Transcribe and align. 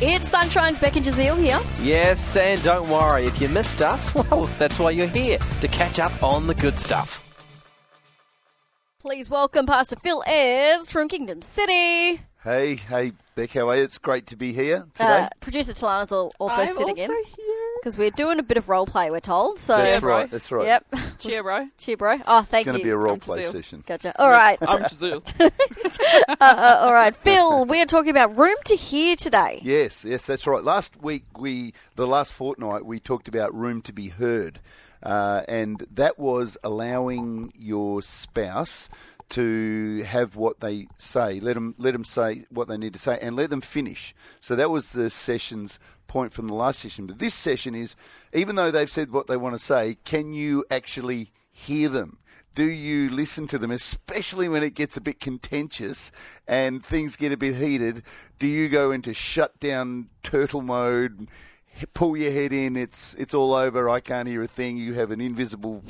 It's 0.00 0.28
Sunshine's 0.28 0.78
Beck 0.78 0.94
and 0.94 1.04
Giselle 1.04 1.34
here. 1.34 1.60
Yes, 1.82 2.36
and 2.36 2.62
don't 2.62 2.88
worry, 2.88 3.24
if 3.24 3.40
you 3.40 3.48
missed 3.48 3.82
us, 3.82 4.14
well, 4.30 4.44
that's 4.56 4.78
why 4.78 4.90
you're 4.92 5.08
here, 5.08 5.38
to 5.60 5.66
catch 5.66 5.98
up 5.98 6.22
on 6.22 6.46
the 6.46 6.54
good 6.54 6.78
stuff. 6.78 7.24
Please 9.00 9.28
welcome 9.28 9.66
Pastor 9.66 9.96
Phil 9.96 10.22
Ayres 10.28 10.92
from 10.92 11.08
Kingdom 11.08 11.42
City. 11.42 12.20
Hey, 12.44 12.76
hey, 12.76 13.10
Beck, 13.34 13.50
how 13.50 13.70
are 13.70 13.76
you? 13.76 13.82
It's 13.82 13.98
great 13.98 14.28
to 14.28 14.36
be 14.36 14.52
here 14.52 14.86
today. 14.94 15.22
Uh, 15.22 15.28
producer 15.40 15.72
Talana's 15.72 16.12
al- 16.12 16.30
also 16.38 16.62
I'm 16.62 16.68
sitting 16.68 16.90
also 16.90 17.02
in 17.02 17.24
here. 17.24 17.24
Because 17.88 17.98
we're 17.98 18.10
doing 18.10 18.38
a 18.38 18.42
bit 18.42 18.58
of 18.58 18.68
role 18.68 18.84
play. 18.84 19.10
We're 19.10 19.20
told. 19.20 19.58
So 19.58 19.74
that's 19.74 20.00
bro. 20.00 20.14
right, 20.14 20.30
that's 20.30 20.52
right. 20.52 20.66
Yep. 20.66 20.86
Cheer, 21.18 21.42
bro. 21.42 21.68
Cheer, 21.78 21.96
bro. 21.96 22.18
Oh, 22.26 22.42
thank 22.42 22.66
you. 22.66 22.72
It's 22.72 22.76
going 22.76 22.78
to 22.78 22.84
be 22.84 22.90
a 22.90 22.96
role 22.96 23.14
I'm 23.14 23.20
play 23.20 23.38
Giselle. 23.38 23.52
session. 23.52 23.84
Gotcha. 23.86 24.20
All 24.20 24.28
right. 24.28 24.58
I'm 24.60 24.82
Giselle. 24.88 25.22
Uh, 26.40 26.78
all 26.80 26.92
right, 26.92 27.14
Phil. 27.14 27.64
We're 27.64 27.86
talking 27.86 28.10
about 28.10 28.36
room 28.36 28.56
to 28.66 28.76
hear 28.76 29.16
today. 29.16 29.60
Yes, 29.62 30.04
yes, 30.04 30.24
that's 30.24 30.46
right. 30.46 30.62
Last 30.62 31.00
week, 31.02 31.24
we 31.38 31.74
the 31.96 32.06
last 32.06 32.32
fortnight, 32.32 32.84
we 32.84 33.00
talked 33.00 33.28
about 33.28 33.54
room 33.54 33.82
to 33.82 33.92
be 33.92 34.08
heard, 34.08 34.60
uh, 35.02 35.42
and 35.48 35.84
that 35.92 36.18
was 36.18 36.56
allowing 36.62 37.52
your 37.56 38.02
spouse 38.02 38.88
to 39.30 40.02
have 40.06 40.36
what 40.36 40.60
they 40.60 40.88
say. 40.98 41.40
Let 41.40 41.54
them 41.54 41.74
let 41.78 41.92
them 41.92 42.04
say 42.04 42.44
what 42.50 42.68
they 42.68 42.76
need 42.76 42.94
to 42.94 42.98
say, 42.98 43.18
and 43.20 43.36
let 43.36 43.50
them 43.50 43.60
finish. 43.60 44.14
So 44.40 44.56
that 44.56 44.70
was 44.70 44.92
the 44.92 45.10
session's 45.10 45.78
point 46.06 46.32
from 46.32 46.48
the 46.48 46.54
last 46.54 46.80
session. 46.80 47.06
But 47.06 47.18
this 47.18 47.34
session 47.34 47.74
is, 47.74 47.94
even 48.32 48.56
though 48.56 48.70
they've 48.70 48.90
said 48.90 49.10
what 49.10 49.26
they 49.26 49.36
want 49.36 49.54
to 49.54 49.58
say, 49.58 49.96
can 50.04 50.32
you 50.32 50.64
actually 50.70 51.32
hear 51.50 51.88
them? 51.88 52.18
do 52.58 52.68
you 52.68 53.08
listen 53.10 53.46
to 53.46 53.56
them, 53.56 53.70
especially 53.70 54.48
when 54.48 54.64
it 54.64 54.74
gets 54.74 54.96
a 54.96 55.00
bit 55.00 55.20
contentious 55.20 56.10
and 56.48 56.84
things 56.84 57.14
get 57.14 57.30
a 57.30 57.36
bit 57.36 57.54
heated? 57.54 58.02
Do 58.40 58.48
you 58.48 58.68
go 58.68 58.90
into 58.90 59.14
shutdown 59.14 60.08
turtle 60.24 60.62
mode, 60.62 61.28
pull 61.94 62.16
your 62.16 62.32
head 62.32 62.52
in, 62.52 62.76
it's 62.76 63.14
it's 63.14 63.32
all 63.32 63.54
over, 63.54 63.88
I 63.88 64.00
can't 64.00 64.26
hear 64.26 64.42
a 64.42 64.48
thing, 64.48 64.76
you 64.76 64.94
have 64.94 65.12
an 65.12 65.20
invisible 65.20 65.84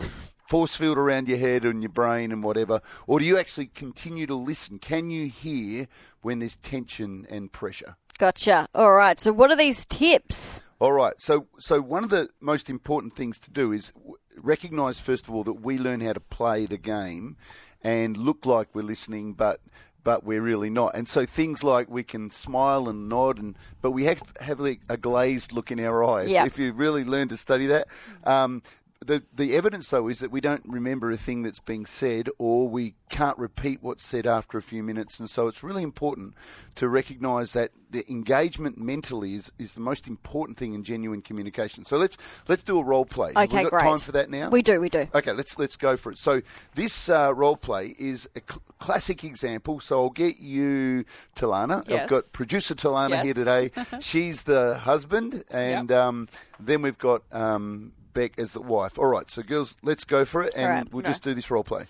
force 0.48 0.74
field 0.74 0.98
around 0.98 1.28
your 1.28 1.38
head 1.38 1.64
and 1.64 1.82
your 1.82 1.92
brain 1.92 2.32
and 2.32 2.42
whatever? 2.42 2.80
Or 3.06 3.20
do 3.20 3.24
you 3.24 3.38
actually 3.38 3.66
continue 3.66 4.26
to 4.26 4.34
listen? 4.34 4.78
Can 4.78 5.10
you 5.10 5.26
hear 5.26 5.86
when 6.22 6.38
there's 6.38 6.56
tension 6.56 7.26
and 7.30 7.52
pressure? 7.52 7.96
Gotcha. 8.18 8.66
All 8.74 8.92
right. 8.92 9.20
So, 9.20 9.32
what 9.32 9.50
are 9.50 9.56
these 9.56 9.86
tips? 9.86 10.62
All 10.80 10.92
right. 10.92 11.14
So, 11.18 11.46
so 11.58 11.80
one 11.80 12.04
of 12.04 12.10
the 12.10 12.28
most 12.40 12.68
important 12.68 13.14
things 13.14 13.38
to 13.40 13.50
do 13.50 13.72
is 13.72 13.92
recognize 14.36 15.00
first 15.00 15.26
of 15.26 15.34
all 15.34 15.44
that 15.44 15.54
we 15.54 15.78
learn 15.78 16.00
how 16.00 16.12
to 16.12 16.20
play 16.20 16.66
the 16.66 16.78
game 16.78 17.36
and 17.82 18.16
look 18.16 18.46
like 18.46 18.68
we're 18.74 18.82
listening, 18.82 19.34
but 19.34 19.60
but 20.04 20.24
we're 20.24 20.40
really 20.40 20.70
not. 20.70 20.96
And 20.96 21.08
so 21.08 21.26
things 21.26 21.62
like 21.62 21.90
we 21.90 22.02
can 22.02 22.30
smile 22.30 22.88
and 22.88 23.08
nod, 23.08 23.38
and 23.38 23.56
but 23.82 23.90
we 23.90 24.04
have 24.04 24.22
have 24.40 24.60
a 24.60 24.96
glazed 24.96 25.52
look 25.52 25.70
in 25.70 25.78
our 25.80 26.02
eye. 26.02 26.24
Yeah. 26.24 26.46
If 26.46 26.58
you 26.58 26.72
really 26.72 27.04
learn 27.04 27.28
to 27.28 27.36
study 27.36 27.66
that. 27.66 27.88
Um, 28.24 28.62
the, 29.04 29.22
the 29.32 29.54
evidence, 29.54 29.88
though, 29.90 30.08
is 30.08 30.18
that 30.18 30.30
we 30.30 30.40
don't 30.40 30.62
remember 30.66 31.10
a 31.10 31.16
thing 31.16 31.42
that's 31.42 31.60
being 31.60 31.86
said, 31.86 32.28
or 32.38 32.68
we 32.68 32.94
can't 33.08 33.38
repeat 33.38 33.78
what's 33.82 34.04
said 34.04 34.26
after 34.26 34.58
a 34.58 34.62
few 34.62 34.82
minutes. 34.82 35.20
And 35.20 35.30
so 35.30 35.46
it's 35.48 35.62
really 35.62 35.82
important 35.82 36.34
to 36.74 36.88
recognise 36.88 37.52
that 37.52 37.70
the 37.90 38.04
engagement 38.10 38.76
mentally 38.76 39.34
is, 39.34 39.50
is 39.58 39.72
the 39.74 39.80
most 39.80 40.08
important 40.08 40.58
thing 40.58 40.74
in 40.74 40.82
genuine 40.84 41.22
communication. 41.22 41.86
So 41.86 41.96
let's 41.96 42.18
let's 42.48 42.62
do 42.62 42.78
a 42.78 42.82
role 42.84 43.06
play. 43.06 43.32
Have 43.34 43.48
Okay, 43.48 43.58
we 43.58 43.62
got 43.64 43.70
great. 43.70 43.82
time 43.84 43.98
for 43.98 44.12
that 44.12 44.28
now? 44.30 44.50
We 44.50 44.60
do. 44.62 44.78
We 44.80 44.90
do. 44.90 45.06
Okay, 45.14 45.32
let's 45.32 45.58
let's 45.58 45.76
go 45.78 45.96
for 45.96 46.12
it. 46.12 46.18
So 46.18 46.42
this 46.74 47.08
uh, 47.08 47.32
role 47.34 47.56
play 47.56 47.94
is 47.98 48.28
a 48.36 48.40
cl- 48.40 48.62
classic 48.78 49.24
example. 49.24 49.80
So 49.80 50.02
I'll 50.02 50.10
get 50.10 50.38
you, 50.38 51.04
Talana. 51.34 51.82
yes. 51.88 52.02
I've 52.02 52.08
got 52.10 52.24
producer 52.34 52.74
Talana 52.74 53.10
Yes. 53.10 53.24
here 53.24 53.34
today. 53.34 53.70
She's 54.00 54.42
the 54.42 54.76
husband, 54.78 55.44
and 55.50 55.88
Yep. 55.88 55.98
um, 55.98 56.28
then 56.60 56.82
we've 56.82 56.98
got 56.98 57.22
um, 57.32 57.92
Beck 58.18 58.36
as 58.36 58.52
the 58.52 58.60
wife. 58.60 58.98
All 58.98 59.06
right, 59.06 59.30
so 59.30 59.42
girls, 59.42 59.76
let's 59.84 60.02
go 60.02 60.24
for 60.24 60.42
it, 60.42 60.52
and 60.56 60.64
All 60.66 60.70
right. 60.72 60.92
we'll 60.92 61.02
Okay. 61.02 61.10
just 61.10 61.22
do 61.22 61.34
this 61.34 61.52
role 61.52 61.62
play. 61.62 61.84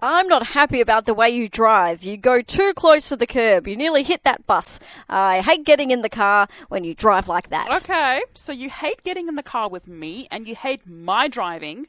I'm 0.00 0.26
not 0.26 0.46
happy 0.48 0.80
about 0.80 1.06
the 1.06 1.14
way 1.14 1.28
you 1.28 1.48
drive. 1.48 2.02
You 2.02 2.16
go 2.16 2.40
too 2.42 2.72
close 2.74 3.08
to 3.08 3.16
the 3.16 3.26
curb. 3.26 3.68
You 3.68 3.76
nearly 3.76 4.02
hit 4.02 4.24
that 4.24 4.46
bus. 4.48 4.80
I 5.08 5.40
hate 5.40 5.64
getting 5.64 5.92
in 5.92 6.02
the 6.02 6.08
car 6.08 6.48
when 6.68 6.82
you 6.82 6.92
drive 6.92 7.28
like 7.28 7.50
that. 7.50 7.68
Okay, 7.82 8.22
so 8.34 8.50
you 8.52 8.68
hate 8.68 9.02
getting 9.04 9.28
in 9.28 9.36
the 9.36 9.42
car 9.44 9.68
with 9.68 9.86
me 9.86 10.26
and 10.32 10.46
you 10.48 10.56
hate 10.56 10.86
my 10.88 11.28
driving. 11.28 11.86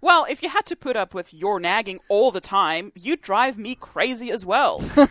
Well, 0.00 0.26
if 0.28 0.42
you 0.42 0.48
had 0.48 0.66
to 0.66 0.76
put 0.76 0.96
up 0.96 1.12
with 1.12 1.34
your 1.34 1.58
nagging 1.58 1.98
all 2.08 2.30
the 2.30 2.40
time, 2.40 2.92
you'd 2.94 3.20
drive 3.20 3.58
me 3.58 3.74
crazy 3.74 4.30
as 4.30 4.46
well. 4.46 4.80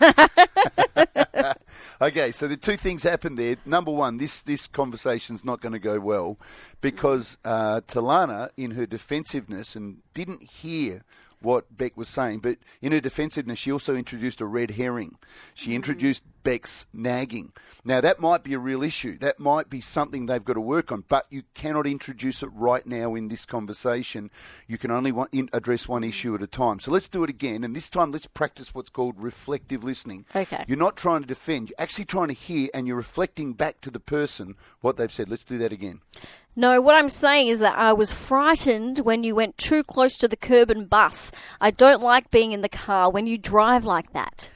Okay, 2.02 2.32
so 2.32 2.48
the 2.48 2.58
two 2.58 2.78
things 2.78 3.04
happened 3.04 3.38
there. 3.38 3.56
Number 3.66 3.92
one, 3.92 4.18
this 4.18 4.42
this 4.42 4.68
conversation's 4.68 5.44
not 5.44 5.62
going 5.62 5.74
to 5.74 5.80
go 5.80 6.00
well 6.00 6.38
because 6.80 7.38
uh, 7.44 7.82
Talana, 7.88 8.50
in 8.56 8.72
her 8.72 8.86
defensiveness, 8.86 9.76
and 9.76 9.98
didn't 10.14 10.44
hear 10.44 11.04
what 11.40 11.76
Beck 11.76 11.98
was 11.98 12.10
saying, 12.10 12.40
but 12.40 12.58
in 12.82 12.92
her 12.92 13.00
defensiveness, 13.00 13.60
she 13.60 13.72
also 13.72 13.96
introduced 13.96 14.42
a 14.42 14.46
red 14.46 14.72
herring. 14.72 15.18
She 15.54 15.76
introduced 15.76 16.24
Beck's 16.44 16.86
nagging. 16.94 17.52
Now, 17.84 18.02
that 18.02 18.20
might 18.20 18.44
be 18.44 18.54
a 18.54 18.60
real 18.60 18.84
issue. 18.84 19.18
That 19.18 19.40
might 19.40 19.70
be 19.70 19.82
something 19.82 20.26
they've 20.26 20.44
got 20.44 20.54
to 20.54 20.62
work 20.62 20.92
on, 20.92 21.04
but 21.08 21.26
you 21.30 21.44
cannot 21.54 21.88
introduce 21.88 22.42
it 22.44 22.50
right 22.54 22.86
now 22.86 23.16
in 23.16 23.28
this 23.28 23.46
conversation. 23.46 24.30
You 24.68 24.78
can 24.78 24.92
only 24.92 25.12
one, 25.12 25.28
in, 25.32 25.50
address 25.54 25.88
one 25.88 26.04
issue 26.04 26.36
at 26.36 26.42
a 26.42 26.48
time. 26.48 26.80
So 26.80 26.92
let's 26.92 27.08
do 27.08 27.24
it 27.24 27.30
again, 27.30 27.64
and 27.64 27.76
this 27.76 27.90
time 27.90 28.12
let's 28.12 28.28
practice 28.28 28.74
what's 28.74 28.90
called 28.90 29.16
reflective 29.18 29.84
listening. 29.84 30.26
Okay. 30.36 30.64
You're 30.68 30.78
not 30.78 30.96
trying 30.98 31.22
to 31.22 31.28
defend, 31.28 31.70
you're 31.70 31.82
actually 31.82 32.06
trying 32.06 32.30
to 32.30 32.34
hear, 32.34 32.70
and 32.74 32.88
you're 32.88 32.96
reflecting 32.96 33.54
back 33.54 33.82
to 33.82 33.92
the 33.92 34.00
person 34.00 34.56
what 34.82 34.98
they've 34.98 35.12
said. 35.12 35.30
Let's 35.30 35.44
do 35.44 35.58
that 35.60 35.72
again. 35.72 36.02
No, 36.56 36.82
what 36.82 36.96
I'm 36.96 37.10
saying 37.10 37.50
is 37.50 37.60
that 37.60 37.78
I 37.78 37.94
was 37.94 38.12
frightened 38.12 39.00
when 39.00 39.24
you 39.24 39.36
went 39.36 39.58
too 39.58 39.84
close 39.84 40.18
to 40.18 40.28
the 40.28 40.36
curb 40.36 40.72
and 40.72 40.90
bus. 40.90 41.32
I 41.62 41.70
don't 41.70 42.02
like 42.02 42.32
being 42.32 42.52
in 42.52 42.62
the 42.62 42.70
car 42.70 43.12
when 43.12 43.28
you 43.28 43.38
drive 43.38 43.86
like 43.86 44.12
that. 44.14 44.50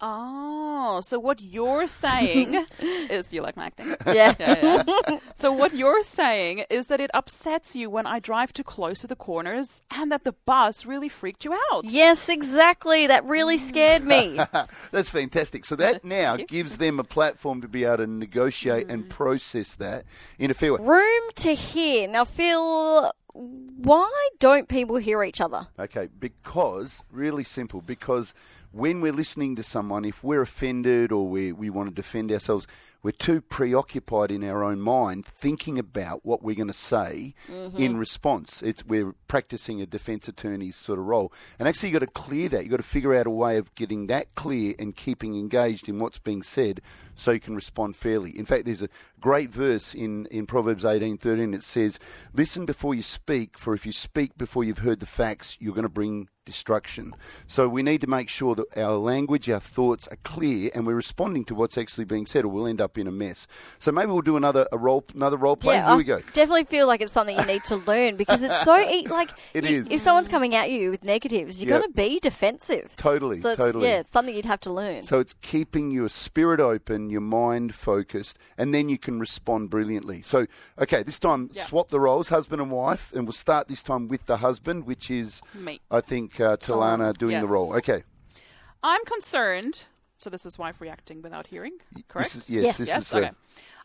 oh, 0.00 0.59
Oh, 0.82 1.02
so 1.02 1.18
what 1.18 1.42
you're 1.42 1.86
saying 1.86 2.64
is 2.80 3.34
you 3.34 3.42
like 3.42 3.54
my 3.54 3.66
acting? 3.66 3.94
Yeah. 4.06 4.34
Yeah, 4.40 4.82
yeah. 4.86 5.18
so 5.34 5.52
what 5.52 5.74
you're 5.74 6.02
saying 6.02 6.64
is 6.70 6.86
that 6.86 7.00
it 7.00 7.10
upsets 7.12 7.76
you 7.76 7.90
when 7.90 8.06
I 8.06 8.18
drive 8.18 8.54
too 8.54 8.64
close 8.64 9.00
to 9.00 9.06
the 9.06 9.14
corners 9.14 9.82
and 9.90 10.10
that 10.10 10.24
the 10.24 10.32
bus 10.46 10.86
really 10.86 11.10
freaked 11.10 11.44
you 11.44 11.52
out. 11.70 11.84
yes, 11.84 12.30
exactly. 12.30 13.06
That 13.06 13.24
really 13.26 13.56
mm. 13.56 13.68
scared 13.68 14.04
me. 14.04 14.40
That's 14.90 15.10
fantastic. 15.10 15.66
So 15.66 15.76
that 15.76 16.02
now 16.02 16.36
gives 16.36 16.78
them 16.78 16.98
a 16.98 17.04
platform 17.04 17.60
to 17.60 17.68
be 17.68 17.84
able 17.84 17.98
to 17.98 18.06
negotiate 18.06 18.90
and 18.90 19.04
mm. 19.04 19.10
process 19.10 19.74
that 19.74 20.04
in 20.38 20.50
a 20.50 20.54
fair 20.54 20.72
way. 20.72 20.78
Room 20.82 21.30
to 21.36 21.54
hear. 21.54 22.08
Now, 22.08 22.24
Phil, 22.24 23.12
why 23.34 24.28
don't 24.38 24.68
people 24.68 24.96
hear 24.96 25.22
each 25.22 25.40
other? 25.40 25.66
Okay, 25.78 26.08
because, 26.18 27.04
really 27.10 27.44
simple, 27.44 27.80
because 27.80 28.34
when 28.72 29.00
we're 29.00 29.12
listening 29.12 29.56
to 29.56 29.62
someone, 29.62 30.04
if 30.04 30.22
we're 30.22 30.42
offended 30.42 31.12
or 31.12 31.28
we, 31.28 31.52
we 31.52 31.70
want 31.70 31.88
to 31.88 31.94
defend 31.94 32.30
ourselves, 32.30 32.66
we're 33.02 33.12
too 33.12 33.40
preoccupied 33.40 34.30
in 34.30 34.44
our 34.44 34.62
own 34.62 34.80
mind 34.80 35.24
thinking 35.24 35.78
about 35.78 36.24
what 36.24 36.42
we're 36.42 36.54
going 36.54 36.68
to 36.68 36.72
say 36.74 37.34
mm-hmm. 37.50 37.76
in 37.76 37.96
response. 37.96 38.62
It's 38.62 38.84
We're 38.84 39.14
practicing 39.28 39.80
a 39.80 39.86
defense 39.86 40.28
attorney's 40.28 40.76
sort 40.76 40.98
of 40.98 41.06
role. 41.06 41.32
And 41.58 41.66
actually, 41.66 41.90
you've 41.90 42.00
got 42.00 42.06
to 42.06 42.12
clear 42.12 42.48
that. 42.50 42.62
You've 42.62 42.70
got 42.70 42.76
to 42.78 42.82
figure 42.82 43.14
out 43.14 43.26
a 43.26 43.30
way 43.30 43.56
of 43.56 43.74
getting 43.74 44.06
that 44.08 44.34
clear 44.34 44.74
and 44.78 44.94
keeping 44.94 45.36
engaged 45.36 45.88
in 45.88 45.98
what's 45.98 46.18
being 46.18 46.42
said 46.42 46.80
so 47.14 47.30
you 47.30 47.40
can 47.40 47.54
respond 47.54 47.96
fairly. 47.96 48.36
In 48.36 48.44
fact, 48.44 48.66
there's 48.66 48.82
a 48.82 48.88
great 49.18 49.50
verse 49.50 49.94
in, 49.94 50.26
in 50.26 50.46
Proverbs 50.46 50.84
18:13 50.84 51.54
It 51.54 51.62
says, 51.62 51.98
Listen 52.34 52.66
before 52.66 52.94
you 52.94 53.02
speak, 53.02 53.58
for 53.58 53.74
if 53.74 53.86
you 53.86 53.92
speak 53.92 54.36
before 54.36 54.64
you've 54.64 54.78
heard 54.78 55.00
the 55.00 55.06
facts, 55.06 55.56
you're 55.60 55.74
going 55.74 55.84
to 55.84 55.88
bring 55.88 56.28
destruction. 56.44 57.12
So 57.46 57.68
we 57.68 57.82
need 57.82 58.00
to 58.00 58.06
make 58.06 58.28
sure 58.28 58.54
that 58.56 58.76
our 58.76 58.96
language, 58.96 59.48
our 59.48 59.60
thoughts 59.60 60.08
are 60.08 60.18
clear, 60.24 60.70
and 60.74 60.86
we're 60.86 60.94
responding 60.94 61.44
to 61.44 61.54
what's 61.54 61.78
actually 61.78 62.06
being 62.06 62.26
said, 62.26 62.44
or 62.44 62.48
we'll 62.48 62.66
end 62.66 62.80
up 62.80 62.89
in 62.98 63.06
a 63.06 63.10
mess. 63.10 63.46
So 63.78 63.92
maybe 63.92 64.10
we'll 64.12 64.22
do 64.22 64.36
another 64.36 64.66
a 64.72 64.78
role 64.78 65.04
another 65.14 65.36
role 65.36 65.56
play. 65.56 65.74
Here 65.76 65.84
I 65.86 65.96
we 65.96 66.04
go. 66.04 66.20
definitely 66.32 66.64
feel 66.64 66.86
like 66.86 67.00
it's 67.00 67.12
something 67.12 67.36
you 67.38 67.44
need 67.46 67.62
to 67.64 67.76
learn 67.76 68.16
because 68.16 68.42
it's 68.42 68.60
so 68.62 68.78
e- 68.78 69.06
like 69.10 69.30
It 69.54 69.68
you- 69.68 69.78
is. 69.82 69.90
if 69.90 70.00
someone's 70.00 70.28
coming 70.28 70.54
at 70.54 70.70
you 70.70 70.90
with 70.90 71.04
negatives, 71.04 71.62
you're 71.62 71.70
Yep. 71.70 71.80
going 71.80 71.92
to 71.92 71.96
be 71.96 72.18
defensive. 72.20 72.94
Totally, 72.96 73.40
So 73.40 73.50
it's, 73.50 73.56
totally. 73.58 73.88
yeah, 73.88 74.00
it's 74.00 74.10
something 74.10 74.34
you'd 74.34 74.46
have 74.46 74.60
to 74.60 74.72
learn. 74.72 75.02
So 75.02 75.18
it's 75.20 75.34
keeping 75.42 75.90
your 75.90 76.08
spirit 76.08 76.60
open, 76.60 77.10
your 77.10 77.20
mind 77.20 77.74
focused, 77.74 78.38
and 78.58 78.74
then 78.74 78.88
you 78.88 78.98
can 78.98 79.20
respond 79.20 79.70
brilliantly. 79.70 80.22
So, 80.22 80.46
okay, 80.80 81.02
this 81.02 81.18
time 81.18 81.50
Yeah. 81.52 81.64
swap 81.66 81.88
the 81.90 82.00
roles, 82.00 82.28
husband 82.28 82.60
and 82.60 82.70
wife, 82.70 83.12
and 83.14 83.24
we'll 83.26 83.32
start 83.32 83.68
this 83.68 83.82
time 83.82 84.08
with 84.08 84.26
the 84.26 84.38
husband, 84.38 84.86
which 84.86 85.10
is, 85.10 85.40
Me. 85.54 85.80
I 85.90 86.00
think, 86.00 86.40
uh, 86.40 86.56
Talana 86.56 87.16
doing 87.16 87.40
the 87.40 87.46
role. 87.48 87.74
Okay. 87.76 88.04
I'm 88.82 89.04
concerned. 89.04 89.84
So 90.20 90.28
this 90.28 90.44
is 90.44 90.58
wife 90.58 90.82
reacting 90.82 91.22
without 91.22 91.46
hearing, 91.46 91.78
correct? 92.08 92.34
This 92.34 92.42
is, 92.44 92.50
yes, 92.50 92.64
Yes. 92.64 92.78
this 92.78 92.88
yes. 92.88 93.02
is 93.02 93.08
the. 93.08 93.16
okay. 93.18 93.30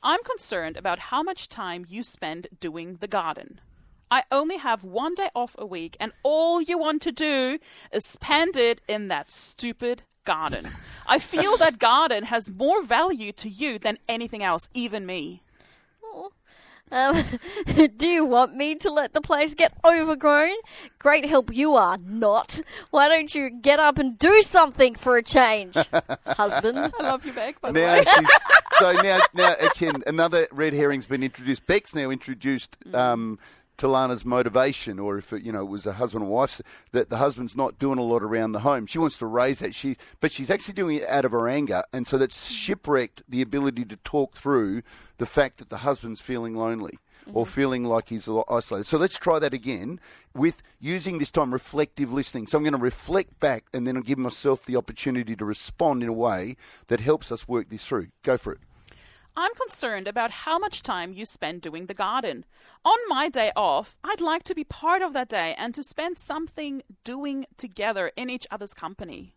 I'm 0.03 0.21
concerned 0.23 0.75
about 0.75 0.99
how 0.99 1.23
much 1.23 1.47
time 1.47 1.85
you 1.87 2.03
spend 2.03 2.47
doing 2.59 2.97
the 2.99 3.07
garden. 3.07 3.61
I 4.11 4.23
only 4.31 4.57
have 4.57 4.83
one 4.83 5.13
day 5.15 5.29
off 5.33 5.55
a 5.57 5.65
week, 5.65 5.95
and 5.97 6.11
all 6.23 6.61
you 6.61 6.77
want 6.77 7.01
to 7.03 7.13
do 7.13 7.57
is 7.93 8.05
spend 8.05 8.57
it 8.57 8.81
in 8.87 9.07
that 9.07 9.31
stupid 9.31 10.03
garden. 10.25 10.67
I 11.07 11.19
feel 11.19 11.55
that 11.63 11.79
garden 11.79 12.25
has 12.25 12.53
more 12.53 12.83
value 12.83 13.31
to 13.31 13.47
you 13.49 13.79
than 13.79 13.97
anything 14.09 14.43
else, 14.43 14.69
even 14.73 15.05
me. 15.05 15.41
Um, 16.95 17.23
do 17.97 18.07
you 18.07 18.25
want 18.25 18.55
me 18.55 18.75
to 18.75 18.89
let 18.89 19.13
the 19.13 19.21
place 19.21 19.53
get 19.53 19.73
overgrown? 19.83 20.55
Great 20.97 21.25
help 21.25 21.53
you 21.53 21.75
are 21.75 21.97
not. 21.97 22.61
Why 22.89 23.09
don't 23.09 23.35
you 23.35 23.49
get 23.49 23.79
up 23.79 23.99
and 23.99 24.17
do 24.17 24.41
something 24.41 24.95
for 24.95 25.17
a 25.17 25.23
change, 25.23 25.75
husband? 26.25 26.77
I 26.77 27.03
love 27.03 27.25
you, 27.25 27.33
Beck. 27.33 27.59
By 27.59 27.71
the 27.71 27.79
way. 27.81 28.03
she's 28.05 28.29
so 28.79 28.91
now 29.03 29.19
now 29.33 29.53
again 29.59 30.03
another 30.07 30.47
red 30.51 30.73
herring's 30.73 31.05
been 31.05 31.21
introduced. 31.21 31.67
Beck's 31.67 31.93
now 31.93 32.09
introduced 32.09 32.77
um, 32.93 33.39
Talana's 33.77 34.25
motivation, 34.25 34.99
or 34.99 35.17
if 35.17 35.33
it, 35.33 35.43
you 35.43 35.51
know 35.51 35.61
it 35.61 35.69
was 35.69 35.85
a 35.85 35.93
husband 35.93 36.23
and 36.23 36.31
wife, 36.31 36.61
that 36.91 37.09
the 37.09 37.17
husband's 37.17 37.55
not 37.55 37.79
doing 37.79 37.99
a 37.99 38.03
lot 38.03 38.23
around 38.23 38.51
the 38.51 38.59
home. 38.59 38.85
She 38.85 38.99
wants 38.99 39.17
to 39.17 39.25
raise 39.25 39.59
that. 39.59 39.75
She 39.75 39.97
but 40.19 40.31
she's 40.31 40.49
actually 40.49 40.73
doing 40.73 40.97
it 40.97 41.07
out 41.07 41.25
of 41.25 41.31
her 41.31 41.47
anger, 41.47 41.83
and 41.93 42.07
so 42.07 42.17
that's 42.17 42.37
mm-hmm. 42.37 42.55
shipwrecked 42.55 43.23
the 43.27 43.41
ability 43.41 43.85
to 43.85 43.97
talk 43.97 44.35
through 44.35 44.81
the 45.17 45.25
fact 45.25 45.57
that 45.57 45.69
the 45.69 45.77
husband's 45.77 46.21
feeling 46.21 46.55
lonely. 46.55 46.99
Or 47.33 47.45
mm-hmm. 47.45 47.53
feeling 47.53 47.85
like 47.85 48.09
he's 48.09 48.29
isolated. 48.49 48.85
So 48.85 48.97
let's 48.97 49.17
try 49.17 49.39
that 49.39 49.53
again 49.53 49.99
with 50.35 50.61
using 50.79 51.17
this 51.17 51.31
time 51.31 51.53
reflective 51.53 52.11
listening. 52.13 52.45
So 52.45 52.57
I'm 52.57 52.63
going 52.63 52.75
to 52.75 52.79
reflect 52.79 53.39
back 53.39 53.63
and 53.73 53.87
then 53.87 53.95
I'll 53.95 54.03
give 54.03 54.19
myself 54.19 54.65
the 54.65 54.75
opportunity 54.75 55.35
to 55.37 55.45
respond 55.45 56.03
in 56.03 56.09
a 56.09 56.13
way 56.13 56.55
that 56.87 56.99
helps 56.99 57.31
us 57.31 57.47
work 57.47 57.69
this 57.69 57.87
through. 57.87 58.09
Go 58.21 58.37
for 58.37 58.53
it. 58.53 58.59
I'm 59.37 59.53
concerned 59.55 60.07
about 60.07 60.31
how 60.31 60.57
much 60.57 60.81
time 60.81 61.11
you 61.11 61.25
spend 61.25 61.61
doing 61.61 61.87
the 61.87 61.93
garden. 61.93 62.45
On 62.85 62.97
my 63.09 63.27
day 63.27 63.51
off, 63.53 63.97
I'd 64.01 64.21
like 64.21 64.43
to 64.43 64.55
be 64.55 64.63
part 64.63 65.01
of 65.01 65.11
that 65.11 65.27
day 65.27 65.53
and 65.57 65.75
to 65.75 65.83
spend 65.83 66.17
something 66.17 66.83
doing 67.03 67.45
together 67.57 68.11
in 68.15 68.29
each 68.29 68.47
other's 68.49 68.73
company. 68.73 69.33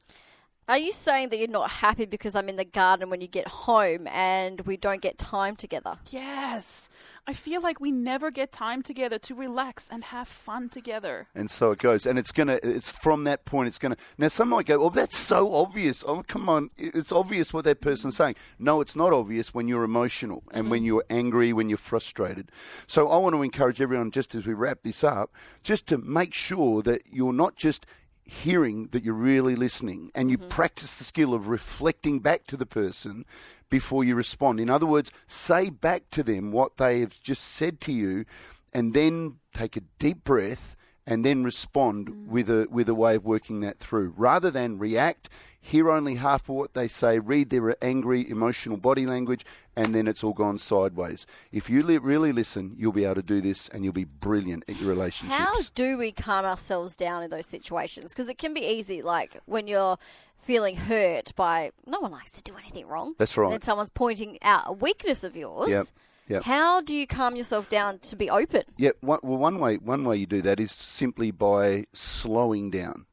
Are 0.68 0.76
you 0.76 0.92
saying 0.92 1.30
that 1.30 1.38
you're 1.38 1.48
not 1.48 1.70
happy 1.70 2.04
because 2.04 2.34
I'm 2.34 2.50
in 2.50 2.56
the 2.56 2.64
garden 2.64 3.08
when 3.08 3.22
you 3.22 3.26
get 3.26 3.48
home 3.48 4.06
and 4.06 4.60
we 4.60 4.76
don't 4.76 5.00
get 5.00 5.16
time 5.16 5.56
together? 5.56 5.96
Yes, 6.10 6.90
I 7.26 7.32
feel 7.32 7.62
like 7.62 7.80
we 7.80 7.90
never 7.90 8.30
get 8.30 8.52
time 8.52 8.82
together 8.82 9.18
to 9.20 9.34
relax 9.34 9.88
and 9.90 10.04
have 10.04 10.28
fun 10.28 10.68
together. 10.68 11.26
And 11.34 11.50
so 11.50 11.70
it 11.70 11.78
goes. 11.78 12.04
And 12.04 12.18
it's 12.18 12.32
going 12.32 12.48
to, 12.48 12.60
it's 12.62 12.90
from 12.90 13.24
that 13.24 13.46
point, 13.46 13.68
it's 13.68 13.78
going 13.78 13.94
to. 13.94 14.02
Now, 14.18 14.28
some 14.28 14.50
might 14.50 14.66
go, 14.66 14.78
well, 14.78 14.90
that's 14.90 15.16
so 15.16 15.54
obvious. 15.54 16.04
Oh, 16.06 16.22
come 16.28 16.50
on. 16.50 16.68
It's 16.76 17.12
obvious 17.12 17.50
what 17.50 17.64
that 17.64 17.80
person's 17.80 18.18
saying. 18.18 18.34
No, 18.58 18.82
it's 18.82 18.94
not 18.94 19.14
obvious 19.14 19.54
when 19.54 19.68
you're 19.68 19.84
emotional 19.84 20.44
and 20.52 20.70
when 20.70 20.80
mm-hmm. 20.80 20.86
you're 20.86 21.04
angry, 21.08 21.54
when 21.54 21.70
you're 21.70 21.78
frustrated. 21.78 22.52
So 22.86 23.08
I 23.08 23.16
want 23.16 23.34
to 23.34 23.42
encourage 23.42 23.80
everyone, 23.80 24.10
just 24.10 24.34
as 24.34 24.46
we 24.46 24.52
wrap 24.52 24.80
this 24.82 25.02
up, 25.02 25.32
just 25.62 25.86
to 25.86 25.96
make 25.96 26.34
sure 26.34 26.82
that 26.82 27.04
you're 27.10 27.32
not 27.32 27.56
just 27.56 27.86
hearing 28.28 28.88
that 28.88 29.02
you're 29.02 29.14
really 29.14 29.56
listening 29.56 30.10
and 30.14 30.30
you 30.30 30.36
mm-hmm. 30.36 30.48
practice 30.48 30.98
the 30.98 31.04
skill 31.04 31.32
of 31.32 31.48
reflecting 31.48 32.20
back 32.20 32.44
to 32.44 32.58
the 32.58 32.66
person 32.66 33.24
before 33.70 34.04
you 34.04 34.14
respond. 34.14 34.60
In 34.60 34.68
other 34.68 34.84
words, 34.84 35.10
say 35.26 35.70
back 35.70 36.10
to 36.10 36.22
them 36.22 36.52
what 36.52 36.76
they 36.76 37.00
have 37.00 37.18
just 37.20 37.42
said 37.42 37.80
to 37.82 37.92
you 37.92 38.26
and 38.72 38.92
then 38.92 39.38
take 39.54 39.76
a 39.76 39.82
deep 39.98 40.24
breath 40.24 40.76
and 41.08 41.24
then 41.24 41.42
respond 41.42 42.08
mm. 42.08 42.26
with 42.26 42.50
a 42.50 42.68
with 42.70 42.88
a 42.88 42.94
way 42.94 43.16
of 43.16 43.24
working 43.24 43.60
that 43.60 43.78
through 43.78 44.12
rather 44.16 44.50
than 44.50 44.78
react 44.78 45.28
hear 45.60 45.90
only 45.90 46.14
half 46.16 46.42
of 46.42 46.54
what 46.54 46.74
they 46.74 46.86
say 46.86 47.18
read 47.18 47.50
their 47.50 47.76
angry 47.82 48.28
emotional 48.28 48.76
body 48.76 49.06
language 49.06 49.44
and 49.74 49.94
then 49.94 50.06
it's 50.06 50.22
all 50.22 50.32
gone 50.32 50.58
sideways 50.58 51.26
if 51.50 51.68
you 51.68 51.82
li- 51.82 51.98
really 51.98 52.32
listen 52.32 52.74
you'll 52.76 52.92
be 52.92 53.04
able 53.04 53.16
to 53.16 53.22
do 53.22 53.40
this 53.40 53.68
and 53.70 53.84
you'll 53.84 53.92
be 53.92 54.04
brilliant 54.04 54.62
at 54.68 54.78
your 54.80 54.88
relationships 54.88 55.38
How 55.38 55.54
do 55.74 55.96
we 55.96 56.12
calm 56.12 56.44
ourselves 56.44 56.96
down 56.96 57.22
in 57.22 57.30
those 57.30 57.46
situations? 57.46 58.12
Because 58.12 58.28
it 58.28 58.38
can 58.38 58.52
be 58.52 58.60
easy, 58.60 59.02
like 59.02 59.40
when 59.46 59.66
you're 59.66 59.98
feeling 60.40 60.76
hurt 60.76 61.34
by 61.36 61.70
no 61.86 62.00
one 62.00 62.12
likes 62.12 62.32
to 62.32 62.42
do 62.42 62.54
anything 62.56 62.86
wrong. 62.86 63.14
That's 63.18 63.36
right. 63.36 63.46
And 63.46 63.54
then 63.54 63.62
someone's 63.62 63.90
pointing 63.90 64.38
out 64.42 64.64
a 64.66 64.72
weakness 64.72 65.24
of 65.24 65.36
yours. 65.36 65.70
Yep, 65.70 65.86
yep. 66.28 66.44
How 66.44 66.80
do 66.80 66.94
you 66.94 67.06
calm 67.06 67.36
yourself 67.36 67.68
down 67.68 67.98
to 68.00 68.16
be 68.16 68.30
open? 68.30 68.62
Yeah, 68.76 68.90
one, 69.00 69.20
well, 69.22 69.38
one 69.38 69.58
way 69.58 69.76
one 69.76 70.04
way 70.04 70.16
you 70.16 70.26
do 70.26 70.42
that 70.42 70.60
is 70.60 70.72
simply 70.72 71.30
by 71.30 71.84
slowing 71.92 72.70
down. 72.70 73.06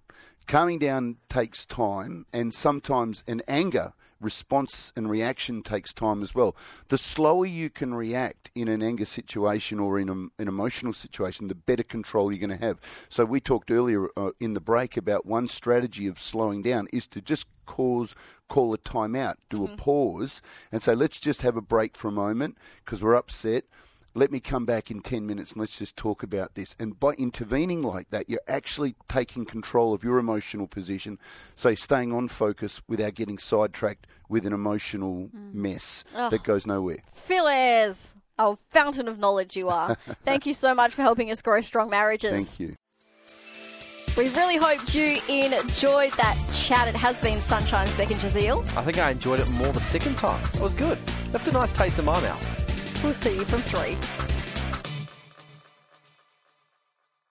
Calming 0.47 0.77
down 0.77 1.17
takes 1.27 1.65
time, 1.65 2.27
and 2.31 2.53
sometimes 2.53 3.23
an 3.27 3.41
anger 3.47 3.93
response 4.19 4.91
and 4.95 5.09
reaction 5.09 5.61
takes 5.61 5.93
time 5.93 6.21
as 6.23 6.33
well. 6.33 6.55
The 6.87 6.97
slower 6.97 7.45
you 7.45 7.69
can 7.69 7.93
react 7.93 8.51
in 8.55 8.67
an 8.67 8.81
anger 8.81 9.05
situation 9.05 9.79
or 9.79 9.99
in 9.99 10.09
a, 10.09 10.41
an 10.41 10.47
emotional 10.47 10.93
situation, 10.93 11.47
the 11.47 11.55
better 11.55 11.83
control 11.83 12.31
you're 12.31 12.45
going 12.45 12.57
to 12.57 12.65
have. 12.65 12.79
So 13.09 13.25
we 13.25 13.39
talked 13.39 13.71
earlier 13.71 14.07
uh, 14.17 14.31
in 14.39 14.53
the 14.53 14.61
break 14.61 14.97
about 14.97 15.25
one 15.25 15.47
strategy 15.47 16.07
of 16.07 16.19
slowing 16.19 16.61
down 16.61 16.87
is 16.91 17.07
to 17.07 17.21
just 17.21 17.47
cause 17.65 18.15
call 18.47 18.73
a 18.73 18.77
timeout, 18.77 19.35
do 19.49 19.65
a 19.65 19.75
pause, 19.75 20.41
and 20.71 20.81
say 20.83 20.93
let's 20.93 21.19
just 21.19 21.41
have 21.41 21.57
a 21.57 21.61
break 21.61 21.97
for 21.97 22.09
a 22.09 22.11
moment 22.11 22.57
because 22.83 23.01
we're 23.01 23.15
upset 23.15 23.65
let 24.15 24.31
me 24.31 24.39
come 24.39 24.65
back 24.65 24.89
in 24.89 25.01
10 25.01 25.27
minutes 25.27 25.51
and 25.51 25.59
let's 25.59 25.77
just 25.77 25.97
talk 25.97 26.23
about 26.23 26.55
this. 26.55 26.73
And 26.79 26.97
by 26.97 27.11
intervening 27.11 27.81
like 27.81 28.09
that, 28.09 28.29
you're 28.29 28.39
actually 28.47 28.95
taking 29.09 29.45
control 29.45 29.93
of 29.93 30.03
your 30.03 30.17
emotional 30.17 30.67
position. 30.67 31.19
So 31.55 31.75
staying 31.75 32.13
on 32.13 32.29
focus 32.29 32.81
without 32.87 33.13
getting 33.13 33.37
sidetracked 33.37 34.07
with 34.29 34.45
an 34.45 34.53
emotional 34.53 35.29
mm. 35.35 35.53
mess 35.53 36.05
that 36.13 36.43
goes 36.43 36.65
nowhere. 36.65 36.99
Phyllis, 37.11 38.15
oh, 38.39 38.57
fountain 38.69 39.09
of 39.09 39.19
knowledge 39.19 39.57
you 39.57 39.67
are. 39.67 39.95
Thank 40.23 40.45
you 40.45 40.53
so 40.53 40.73
much 40.73 40.93
for 40.93 41.01
helping 41.01 41.29
us 41.29 41.41
grow 41.41 41.59
strong 41.59 41.89
marriages. 41.89 42.55
Thank 42.55 42.59
you. 42.59 42.75
We 44.17 44.29
really 44.29 44.55
hoped 44.55 44.95
you 44.95 45.19
enjoyed 45.27 46.13
that 46.13 46.41
chat. 46.53 46.87
It 46.87 46.95
has 46.95 47.19
been 47.19 47.41
Sunshine's 47.41 47.93
Beck 47.97 48.11
and 48.11 48.21
Giselle. 48.21 48.61
I 48.77 48.81
think 48.81 48.97
I 48.97 49.11
enjoyed 49.11 49.41
it 49.41 49.51
more 49.51 49.73
the 49.73 49.81
second 49.81 50.17
time. 50.17 50.41
It 50.53 50.61
was 50.61 50.73
good. 50.73 50.97
Left 51.33 51.45
a 51.49 51.51
nice 51.51 51.73
taste 51.73 51.99
in 51.99 52.05
my 52.05 52.17
mouth. 52.21 52.64
We'll 53.05 53.13
see 53.13 53.35
you 53.35 53.45
from 53.45 53.61
three. 53.61 54.34